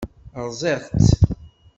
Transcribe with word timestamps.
Rẓiɣ-tt. 0.45 1.13